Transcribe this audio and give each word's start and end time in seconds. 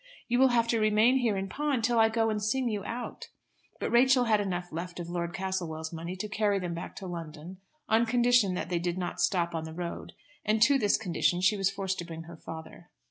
You 0.27 0.39
will 0.39 0.47
have 0.47 0.67
to 0.69 0.79
remain 0.79 1.17
here 1.17 1.37
in 1.37 1.47
pawn 1.47 1.83
till 1.83 1.99
I 1.99 2.09
go 2.09 2.31
and 2.31 2.41
sing 2.41 2.67
you 2.67 2.83
out." 2.83 3.27
But 3.79 3.91
Rachel 3.91 4.23
had 4.23 4.41
enough 4.41 4.71
left 4.71 4.99
of 4.99 5.11
Lord 5.11 5.31
Castlewell's 5.31 5.93
money 5.93 6.15
to 6.15 6.27
carry 6.27 6.57
them 6.57 6.73
back 6.73 6.95
to 6.95 7.05
London, 7.05 7.57
on 7.87 8.07
condition 8.07 8.55
that 8.55 8.69
they 8.69 8.79
did 8.79 8.97
not 8.97 9.21
stop 9.21 9.53
on 9.53 9.63
the 9.63 9.75
road, 9.75 10.13
and 10.43 10.59
to 10.63 10.79
this 10.79 10.97
condition 10.97 11.39
she 11.39 11.55
was 11.55 11.69
forced 11.69 11.99
to 11.99 12.05
bring 12.05 12.23
her 12.23 12.35
father. 12.35 12.89